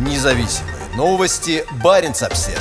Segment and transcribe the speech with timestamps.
[0.00, 1.64] Независимые новости.
[1.82, 2.58] Барин обсерва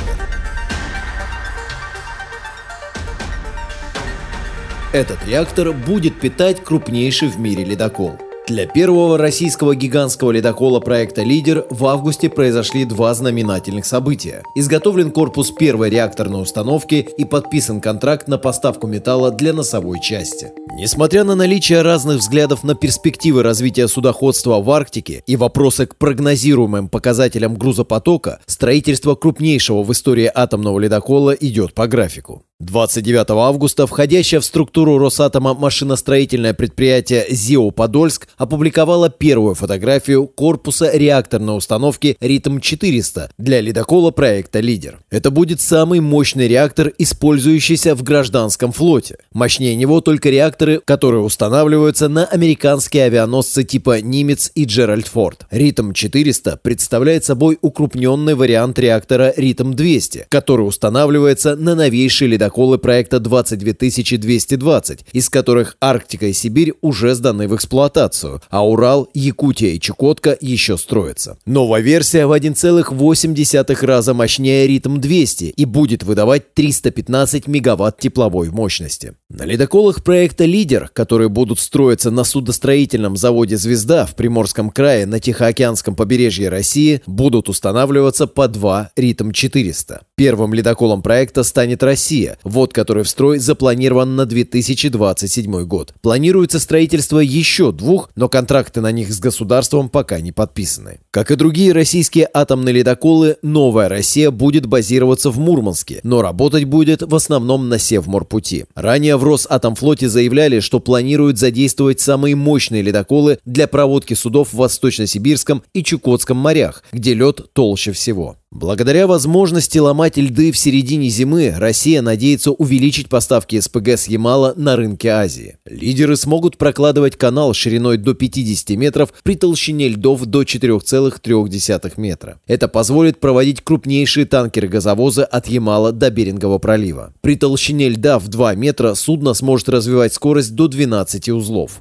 [4.91, 8.19] Этот реактор будет питать крупнейший в мире ледокол–
[8.49, 14.41] для первого российского гигантского ледокола проекта «Лидер» в августе произошли два знаменательных события.
[14.55, 20.51] Изготовлен корпус первой реакторной установки и подписан контракт на поставку металла для носовой части.
[20.73, 26.89] Несмотря на наличие разных взглядов на перспективы развития судоходства в Арктике и вопросы к прогнозируемым
[26.89, 32.43] показателям грузопотока, строительство крупнейшего в истории атомного ледокола идет по графику.
[32.61, 41.55] 29 августа входящее в структуру Росатома машиностроительное предприятие «ЗИО Подольск» опубликовало первую фотографию корпуса реакторной
[41.55, 44.99] установки «Ритм-400» для ледокола проекта «Лидер».
[45.09, 49.19] Это будет самый мощный реактор, использующийся в гражданском флоте.
[49.31, 55.45] Мощнее него только реакторы, которые устанавливаются на американские авианосцы типа «Нимец» и «Джеральд Форд».
[55.49, 65.05] «Ритм-400» представляет собой укрупненный вариант реактора «Ритм-200», который устанавливается на новейший ледокол ледоколы проекта 22220,
[65.13, 70.75] из которых Арктика и Сибирь уже сданы в эксплуатацию, а Урал, Якутия и Чукотка еще
[70.77, 71.37] строятся.
[71.45, 79.13] Новая версия в 1,8 раза мощнее ритм-200 и будет выдавать 315 мегаватт тепловой мощности.
[79.29, 85.19] На ледоколах проекта «Лидер», которые будут строиться на судостроительном заводе «Звезда» в Приморском крае на
[85.19, 89.99] Тихоокеанском побережье России, будут устанавливаться по два ритм-400.
[90.19, 95.93] Первым ледоколом проекта станет «Россия», вот который в строй запланирован на 2027 год.
[96.01, 100.99] Планируется строительство еще двух, но контракты на них с государством пока не подписаны.
[101.09, 107.01] Как и другие российские атомные ледоколы, новая Россия будет базироваться в Мурманске, но работать будет
[107.01, 108.65] в основном на Севморпути.
[108.75, 115.63] Ранее в Росатомфлоте заявляли, что планируют задействовать самые мощные ледоколы для проводки судов в Восточно-Сибирском
[115.73, 118.35] и Чукотском морях, где лед толще всего.
[118.51, 124.75] Благодаря возможности ломать льды в середине зимы, Россия надеется увеличить поставки СПГ с Ямала на
[124.75, 125.59] рынке Азии.
[125.65, 132.39] Лидеры смогут прокладывать канал шириной до 50 метров при толщине льдов до 4,3 метра.
[132.47, 137.13] Это позволит проводить крупнейшие танкеры-газовозы от Ямала до Берингового пролива.
[137.21, 141.79] При толщине льда в 2 метра судно сможет развивать скорость до 12 узлов.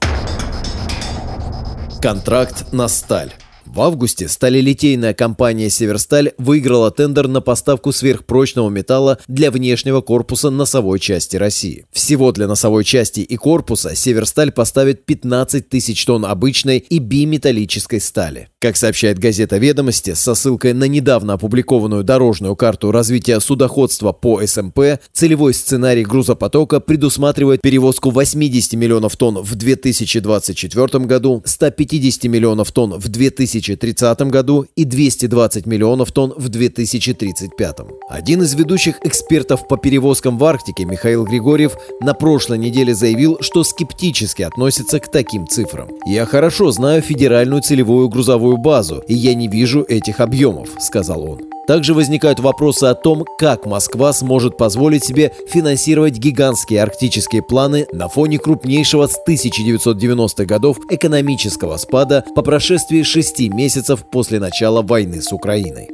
[2.02, 3.32] Контракт на сталь.
[3.74, 10.98] В августе сталелитейная компания «Северсталь» выиграла тендер на поставку сверхпрочного металла для внешнего корпуса носовой
[10.98, 11.84] части России.
[11.92, 18.48] Всего для носовой части и корпуса «Северсталь» поставит 15 тысяч тонн обычной и биметаллической стали.
[18.58, 24.98] Как сообщает газета «Ведомости» со ссылкой на недавно опубликованную дорожную карту развития судоходства по СМП,
[25.12, 33.08] целевой сценарий грузопотока предусматривает перевозку 80 миллионов тонн в 2024 году, 150 миллионов тонн в
[33.08, 37.76] 2025 2030 году и 220 миллионов тонн в 2035.
[38.08, 43.64] Один из ведущих экспертов по перевозкам в Арктике, Михаил Григорьев, на прошлой неделе заявил, что
[43.64, 45.88] скептически относится к таким цифрам.
[46.06, 51.57] «Я хорошо знаю федеральную целевую грузовую базу, и я не вижу этих объемов»,— сказал он.
[51.68, 58.08] Также возникают вопросы о том, как Москва сможет позволить себе финансировать гигантские арктические планы на
[58.08, 65.30] фоне крупнейшего с 1990-х годов экономического спада по прошествии шести месяцев после начала войны с
[65.30, 65.90] Украиной.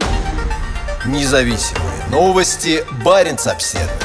[1.06, 2.84] Независимые новости.
[3.04, 4.03] Барин обседный.